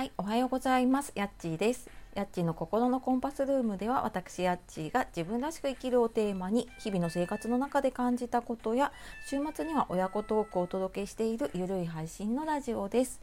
[0.00, 1.12] はい、おはようございます。
[1.14, 1.90] やっちーです。
[2.14, 8.92] やっちーの心のコンパスルームでは私やっちーが自分らしく生きるをテーマに日々の生活の中で感じたことや
[9.26, 13.20] 週末には親子トークをお届けしているゆるい配信のラジオです。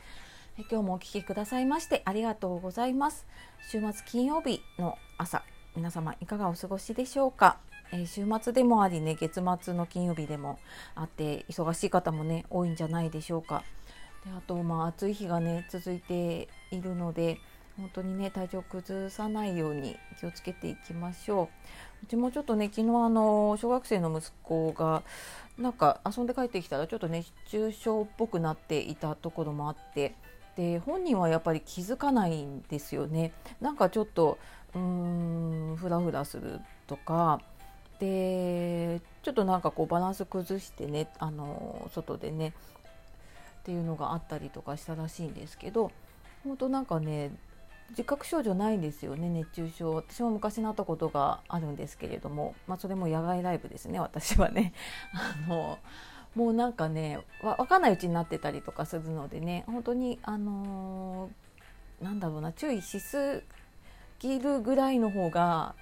[0.70, 3.26] 今日もお聞きくださいましてありがとうございます。
[3.72, 5.42] 週末金曜日の朝
[5.76, 7.58] 皆様いかがお過ごしでしょうか？
[7.92, 10.60] えー週末でもありね月末の金曜日でも
[10.94, 13.64] あって忙しい方もね多いんじゃないでしょうか。
[14.24, 17.40] であとまあ暑い日がね続いているので
[17.78, 21.48] 本当にね体調崩さないように気をつけていきましょう。
[22.04, 25.04] うちもちょっとね昨日あの小学生の息子が
[25.58, 30.16] なんか遊んで帰ってきたらちょっと熱中症っぽくなっていたところもあって
[30.56, 33.32] で本人はやっぱり気づかないんですよね。
[33.62, 34.40] なんかちょっと
[34.74, 37.42] うーんフラフラするとか
[38.00, 42.54] でちょっとなんかこうバランス崩してねあの外でね
[43.60, 45.92] っていうのがあったりとかしたらしいんですけど
[46.44, 47.32] 本当なんかね
[47.92, 49.96] 自覚症状ないんですよね熱中症。
[49.96, 54.74] 私も昔なったことがあるんですけれども、まあ、それも野外ライブですね私はね。
[55.14, 55.80] あの
[56.36, 63.44] もうなんかねわ分かんないうちになってたりとかするのでね本当にあのーなんだろうな注意しす
[64.20, 65.74] ぎるぐらいの方が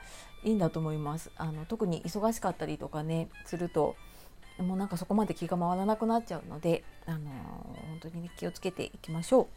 [0.45, 1.31] いいんだと思います。
[1.35, 3.95] あの特に忙しかったりとかねすると
[4.59, 7.21] もうなんかそこまで気が回らなくなっちゃうので、あのー
[7.87, 9.47] 本当に、ね、気をつけていきましょう。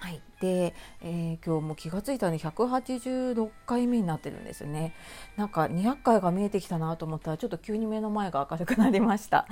[0.00, 4.94] はい、で、えー今日も気がついたらね186回目になってるんですよね。
[5.36, 9.46] なんか200回が見えてきたなと思ったらちょっと急に目の前が明るくなりました。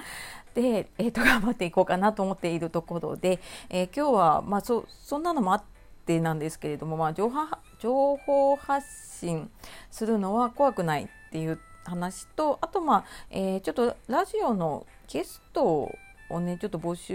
[0.55, 5.63] で、えー、と頑張っていこうかなと思っているところで、えー今日は、まあ、そそんなのもあっ
[6.07, 7.47] てなんですけれども、まあ、情報
[7.79, 8.87] 情報発
[9.21, 9.51] 信
[9.91, 15.95] するのは怖くないっていう話とあとまあ、えーちょっとラジオのゲストを
[16.41, 17.15] ねちょっと募集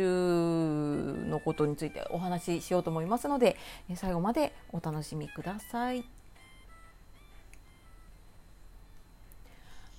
[1.27, 3.57] のことについてお話ししようと思いますので
[3.95, 6.03] 最後までお楽しみください。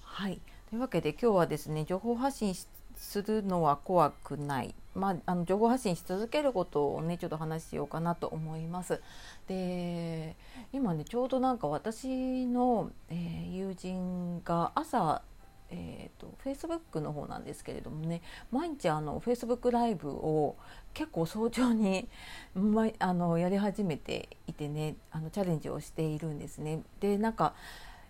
[0.02, 2.54] はいというわけで今日はですね情報発信
[2.96, 9.00] するのは怖くない、まあ、あの情報発信し続けることをねちょっと話しようかなと思います。
[9.48, 10.36] で
[10.72, 15.22] 今ねちょうどなんか私の、えー友人が朝
[15.70, 20.56] えー、と Facebook の方なんですけれどもね毎日あの Facebook ライブを
[20.92, 22.08] 結構早朝に、
[22.54, 26.82] ま、あのやり始めていてねあのチャレンジをしているんですね。
[27.00, 27.54] でなんか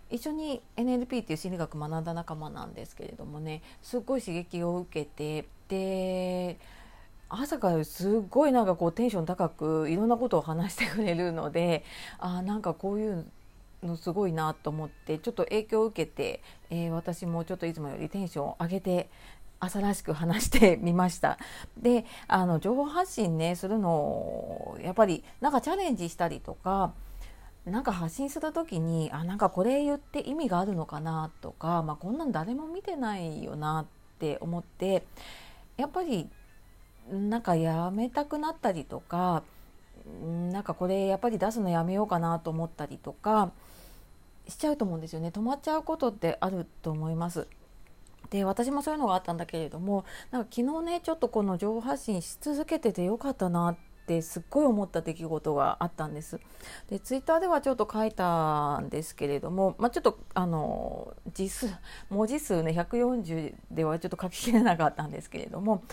[0.09, 6.59] 一緒に NLP っていう心理学学んだ仲間なんですけれどもねすごい刺激を受けてで
[7.27, 11.83] 朝からすごいなんかこうテンション高くいろんなことを話してくれるので
[12.19, 13.25] あなんかこういう
[13.85, 19.09] のすごいなと思ってちょっと影響を受けて、えー私もちょっといつもよりテンションを上げて
[19.59, 21.37] 朝らしく話して みました。
[21.77, 26.93] であの情報発信ねするのをやっぱりなんかチャレンジしたりとか
[27.65, 33.85] なんか発信する時にあなんかこれ言って意味があるのかなとか、まあ、こんなん誰も見てないよなっ
[34.19, 35.03] て思って
[35.77, 36.29] やっぱり
[37.11, 39.43] なんかやめたくなったりとか
[40.51, 43.51] なんかこれやっぱり出すのやめようかなと思ったりとか
[44.47, 47.47] しちゃうと思うんですよね止まっちゃうことってあると思います。
[48.29, 53.77] で私もそういうのがあったんだけれどもなんか昨日ねちょっとこの情報発信し続けててよかったなっ
[54.07, 56.39] てすっごい思った出来事があったんです。
[56.89, 61.67] でツイッターではちょっと書いたんですけれども、まあ、ちょっとあの字数
[62.09, 65.83] 文字数ね140ではちょっと書ききれなかったんですけれども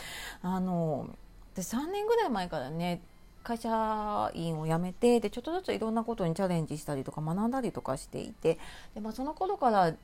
[0.43, 1.11] あの
[1.55, 3.03] で3年ぐらい前からね
[3.43, 8.59] 会社員を辞めてでちょっとずついろんなことにチャレンジしたりとか学んだりとかしていて
[8.95, 9.95] で、まあ、その頃から、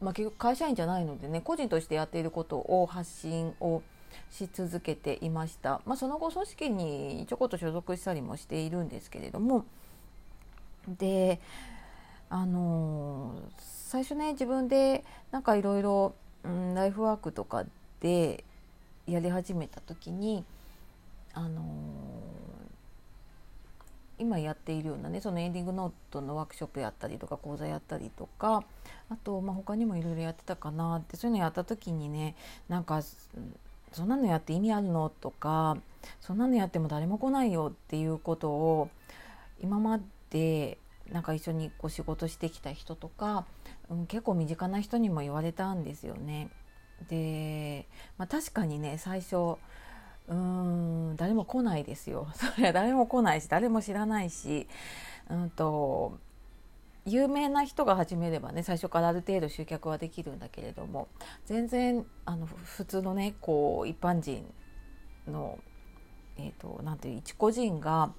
[0.00, 3.82] まあ、結局会社員じゃないのでね個人としてやっていることを発信を
[4.30, 9.64] し続けていました、まあ、その後組織にちょこっと所属したりもしているんですけれども
[10.88, 11.40] で
[12.30, 16.14] あの最初ね自分でなんかいろいろ
[16.74, 17.64] ライフワークとか
[18.00, 18.44] で
[19.06, 20.44] やり始めた時に
[21.32, 21.62] あの
[24.18, 28.64] 今やっているようなねそのエンディングノートのワークショップやったりとか講座やったりとか
[29.10, 32.36] あと、まあ、他にもいろいろやってたかなってそういうのやった時にね
[32.68, 33.02] なんか
[33.92, 35.76] そんなのやって意味あるのとか
[36.20, 38.90] そんなのやっても誰も来ないよっていうことを
[39.62, 40.00] 今ま
[40.30, 40.78] で
[41.12, 43.44] なんか一緒にこう仕事してきた人とか、
[43.90, 46.48] うん、結構身近な人にも言われたんですよね。
[47.08, 47.86] で、
[48.18, 49.56] まあ、確かにね最初
[50.28, 52.28] うん誰も来ないですよ。
[52.34, 54.66] それは誰も来ないし誰も知らないし、
[55.28, 56.18] うんと
[57.06, 61.08] 有名な人が始めればね最初からある程度集客はできるんだけれども
[61.44, 64.46] 全然あの普通のねこう一般人
[65.28, 65.58] の、
[66.38, 68.14] えー、となんていう一個人が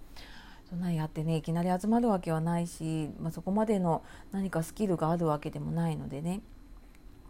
[0.70, 6.42] そんなんやってねいきなり集まるわけはないし、まあ、そこまでの何かスキルがあるわけでもないのでね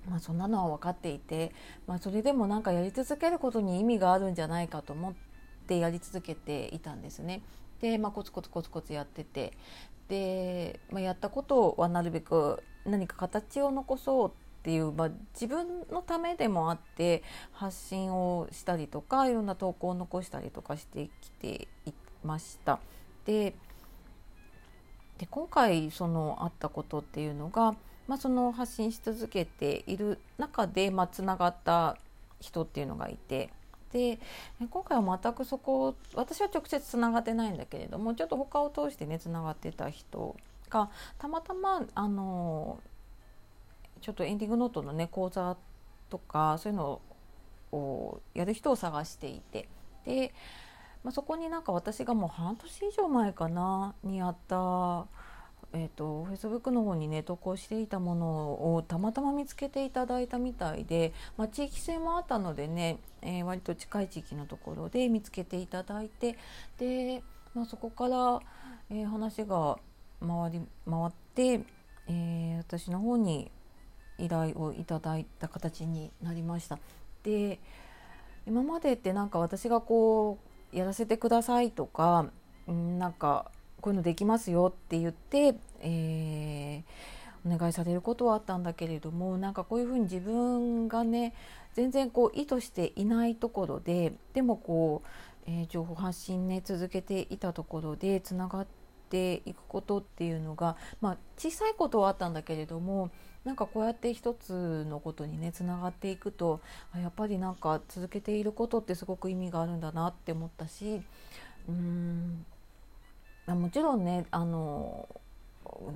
[0.10, 1.52] まあ、そんなのは分かっていて、
[1.88, 5.14] まあ、それでもなんかやり続けることに意味があるんじゃないかと思っ
[5.68, 7.42] てやり続けていたんですね。
[7.82, 9.54] で、まあ、コツコツコツコツやってて
[10.08, 14.32] で、まあ、やったことはなるべく何か形を残そうっ
[14.64, 21.94] ていう、まあ、自分のためでもあって発信をしたりとかいろんな投稿を残したりとかしてきてい
[22.24, 22.80] ました。
[23.26, 23.56] で
[25.18, 27.76] で今回そのあったことっていうのが
[28.08, 31.98] まあ、その発信し続けている中で、まあ、つながった
[32.40, 33.50] 人っていうのがいて
[33.92, 34.20] で
[34.70, 40.36] 今回は全くそこ私は直接つながってないんだけれどもちょっと他を通してねつながってた人
[40.70, 42.80] がたまたまあの
[44.02, 45.56] ちょっとエンディングノートのね講座
[46.10, 47.02] とかそういうの
[47.72, 49.68] をやる人を探していて
[50.06, 50.34] で、
[51.04, 55.06] まあ、そこになんか私がもう半年以上前かなにやった
[55.74, 66.38] えーと、フェイスブックの方にね投稿していたものをたまたま見つけていただいたみたいで、まあ、地域性もあったのでね、えー、割と近い地域のところで見つけていただいて
[66.78, 67.24] で、
[67.54, 68.40] まあ、そこから、
[68.90, 69.78] えー、話が
[70.22, 71.62] 回り回って、
[72.08, 73.52] えー、私の方に
[74.18, 76.80] 依頼をいただいた形になりました。
[77.24, 77.60] で
[78.48, 80.38] 今までってなんか私がこ
[80.74, 82.28] うやらせてくださいとか
[82.68, 83.52] なんか
[83.86, 91.36] こういうのできますよって言って、えー、お願いされることはあったんだけれどもなんかこういうふうに自分がね
[91.76, 95.10] 全然こう意図していないところででもこう、
[95.46, 98.68] えー、情報発信ね続けていたところでつながっ
[99.12, 103.12] ていくことっていうのが、まあ、小さいことはあったんだけれども
[103.44, 106.60] なんかこうやって一つのことにねつながっていくと
[107.00, 111.04] やっぱりなんか続けていることってすごく意味があるんだなって思ったし
[111.68, 112.46] うーん。
[113.48, 115.08] もちろんねあの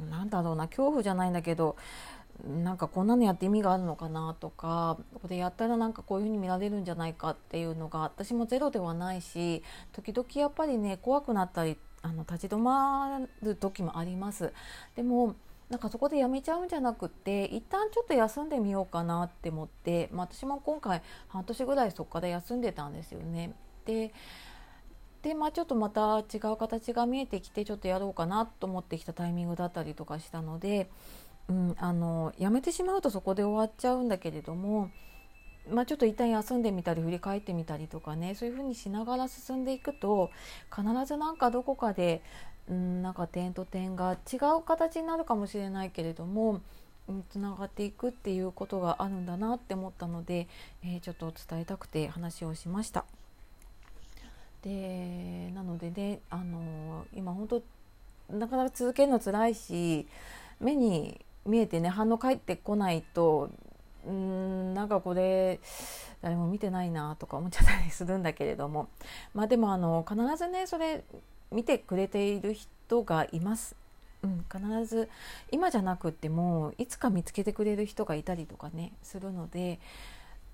[0.10, 1.76] なんだろうな恐怖じゃないんだけど
[2.48, 14.54] なんかこんなのやって意味があるのかなとかここでやったらなんかこういう風に見られるんじゃないかっていうのが私もゼロではないし時々やっぱりね怖くなったりあの立ち止まる時もあります。
[14.96, 15.36] でも
[15.70, 23.54] なんかそこでやめちゃうんじゃなくて一旦ちょっと休んでみようかなって思って、まあ、私も今回半年ぐらいそこから休んでたんですよね。
[23.86, 24.12] で
[25.22, 30.90] でまあちょっとまた違う形が見えてきてちょっとやろうかなと思ってきたタイミングだったりとかしたので、
[31.50, 34.92] うん、あのやめてしまうとそこで終わっちゃうんだけれども、
[35.70, 40.32] まあ、ちょっと一旦休んでみたり振り返ってみたりとかねそういうふうにしながら進んでいくと
[40.74, 42.22] 必ずなんかどこかで、
[42.70, 46.62] うん、なんか点と点が違う形になるかもしれないけれども
[47.30, 50.48] つながっていくっていうことがあるんだなって思ったので、
[50.84, 53.06] えー、ちょっと伝えたくて話をしました。
[54.64, 57.64] でなのでねあの今本当
[58.32, 60.08] なかなか続けるの辛いし
[60.60, 63.50] 目に見えてね反応返ってこないと
[64.06, 65.60] うんなんかこれ
[66.22, 68.90] 誰も見てないなとか思っちゃったりするんだけれども
[69.34, 71.04] まあでもあの必ずねそれ
[71.52, 73.76] 見てくれている人がいます。
[74.22, 75.10] うん、必ず
[75.50, 79.80] 今じゃなくってもいつか見つけてくれる人がいたりとかねするので、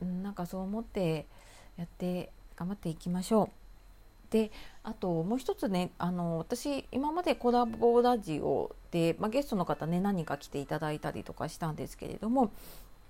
[0.04, 1.26] うん、なんかそう思って
[1.76, 3.65] やって頑張っていきましょう。
[4.36, 4.52] で
[4.84, 12.52] あともう一つねあの私今までコラボラジオで、まあ、ゲストの方ね何人か来ていただいたりとかしたんですけれども、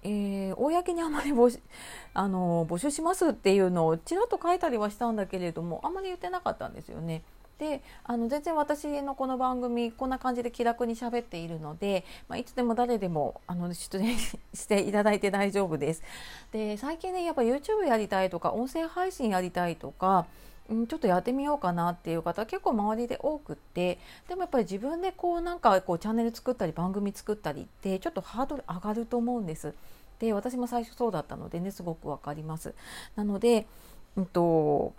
[0.03, 1.60] えー、公にあまり募
[2.13, 7.24] あの募集しますっていうのをちらっと書いたりはしたんだけれどもあんまり言ってなかったんですよね。
[7.58, 14.15] であの全然私のこの番組こんな感じで気楽に喋っているので、まあ、いつでも誰でもあの出演
[14.53, 16.03] していただいて大丈夫です。
[16.51, 20.27] で最近ねやっぱ YouTube やりたいとか音声配信やりたいとか
[20.67, 29.74] ちょっとやってみようかなっていう方結構周りで多くってでもやっぱり自分でこうなんかこうチャンネル作ったり番組作ったりってちょっとハードル上がると思うんです。
[30.19, 32.74] で私も最初そうだったのでねすごく分かります。
[33.15, 33.67] なので、
[34.15, 34.93] うんと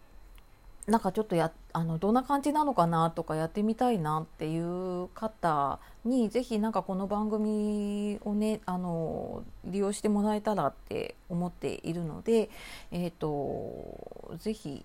[0.86, 12.50] なんかちょっとやあのどんな感じなのかなとかやってみたいなっていう方にぜひなんかこの番組をねあの利用してもらえたらって思っているので、
[12.92, 14.84] えーと、とぜひ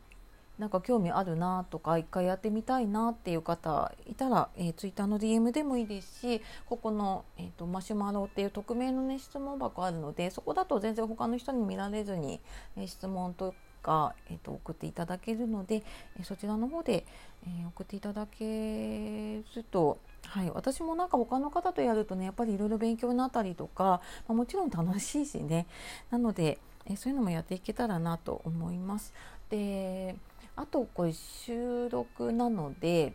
[0.61, 12.39] なんか興味あるなとか一回やってみたいなっていう方いたら、えー、ツイッターの DM でもいいですしここの、えーと、マシュマロっていう匿名の、ね、質問箱あるのでそこだと全然他の人に見られずに、
[12.77, 15.81] えー、質問とか、えーと、送っていただけるので、
[16.19, 17.07] えー、そちらの方で、
[17.47, 23.99] えー、送っていただけるとはい、私もなんか他の方とやるとねやっぱりいろいろ勉強になったりとか、ま
[24.29, 25.65] あ、もちろん楽しいしね
[26.11, 29.13] なので、えそういうのもやっていけたらなと思います。
[29.49, 30.15] で
[30.55, 33.13] あとこれ収録なので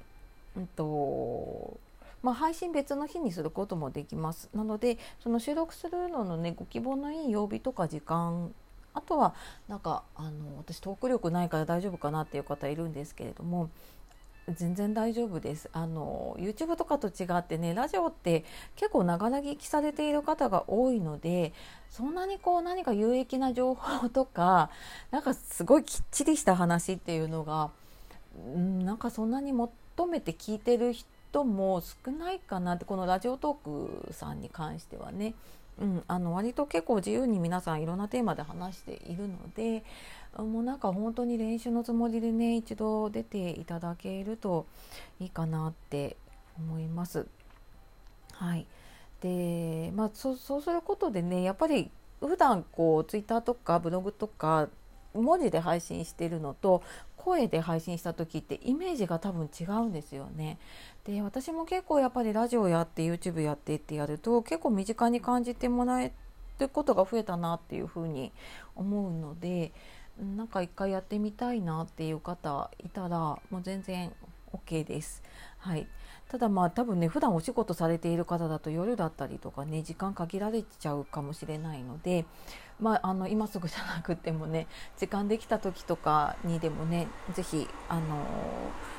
[0.56, 1.78] うんと
[2.22, 4.48] まあ、配信別の日にすることもできます。
[4.52, 8.52] なのでその収録するののねご希望のいい曜日とか時間
[8.94, 9.34] あとは
[9.68, 13.70] なんかあの私トーク力ないから大丈夫かなっていう方いるんですけれども
[14.54, 18.44] 全然大丈夫ですあの YouTube とかと違ってねラジオって
[18.76, 21.52] 結構ながら聞きされている方が多いので
[21.90, 24.70] そんなにこう何か有益な情報とか
[25.10, 27.70] なんかすごいきっちりした話っていうのが、
[28.40, 35.34] ん、なんかそんなに求めて聞いてる人も少ないかなってこのラジオトークさんに関してはね。
[35.78, 39.84] うん、あの割と結構自由に皆さんいろんなテーマで話しているので
[40.36, 44.66] もうなんか本当に練習のつもりでね一度出ていただけると
[45.20, 46.16] いいかなって
[46.58, 47.26] 思います。
[48.32, 48.66] はい
[49.20, 51.90] でまあ、そうそうすることでねやっぱり
[52.20, 54.68] 普段こうツイッターとかブログとか
[55.14, 56.82] 文字で配信してるのと
[57.16, 60.58] 声で配信した時ってイメージが多分違うんですよね。
[61.06, 66.12] で私も結構やっぱりラジオやって YouTube やってってやると結構身近に感じてもらえ
[66.58, 68.32] ることが増えたなっていうふうに
[68.74, 69.72] 思うので
[70.36, 73.18] なんか一回やってみたいなっていう方いたら
[73.50, 74.12] もう全然
[74.52, 75.22] OK です。
[75.58, 75.86] はい、
[76.28, 82.24] ただまあ多分ね普段お仕事されている方だと夜だったりとかね時間限られちゃうかもしれないので、
[82.80, 88.24] まあ、あの今すぐじゃなくてもね時間できた時とかにでもね是非あの、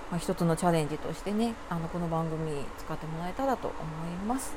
[0.10, 4.56] まあ、一つのチャレンジとしてねあのこの番組使ってもらえたらと思います。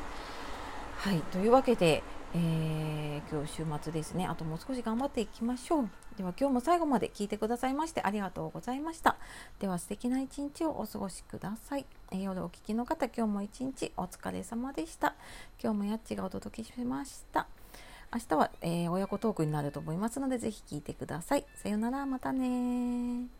[0.98, 2.02] はいというわけで
[2.32, 4.26] えー、今日週末ですね。
[4.26, 5.88] あともう少し頑張っていきましょう。
[6.16, 9.16] では今日も最後まで聞いてくださいましてありがとうございました。
[9.58, 15.14] では素敵な一日をお過ごしください、えー、夜お聞きの方今日も一日お疲れ様でした。
[15.60, 17.48] 今日もやっちがお届けしました。
[18.12, 21.44] 明日は、えー、親子トークになると思いますのでぜひ聞いてください。
[21.56, 23.39] さようならまたね